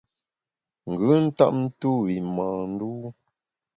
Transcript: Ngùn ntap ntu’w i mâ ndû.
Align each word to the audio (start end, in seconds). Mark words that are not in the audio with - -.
Ngùn 0.89 1.19
ntap 1.29 1.51
ntu’w 1.61 2.03
i 2.15 2.17
mâ 2.35 2.47
ndû. 2.71 2.91